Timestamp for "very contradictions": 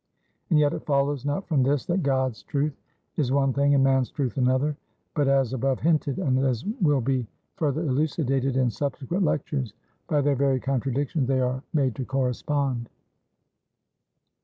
10.35-11.27